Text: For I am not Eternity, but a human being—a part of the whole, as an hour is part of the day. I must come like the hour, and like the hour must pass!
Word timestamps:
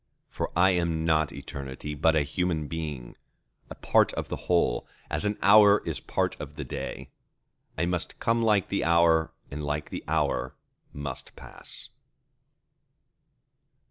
For 0.31 0.51
I 0.55 0.71
am 0.71 1.05
not 1.05 1.31
Eternity, 1.31 1.93
but 1.93 2.15
a 2.15 2.23
human 2.23 2.67
being—a 2.67 3.75
part 3.75 4.11
of 4.13 4.29
the 4.29 4.35
whole, 4.49 4.87
as 5.11 5.25
an 5.25 5.37
hour 5.43 5.83
is 5.85 5.99
part 5.99 6.35
of 6.41 6.55
the 6.55 6.63
day. 6.63 7.11
I 7.77 7.85
must 7.85 8.17
come 8.19 8.41
like 8.41 8.69
the 8.69 8.83
hour, 8.83 9.31
and 9.51 9.63
like 9.63 9.91
the 9.91 10.03
hour 10.07 10.55
must 10.91 11.35
pass! 11.35 11.89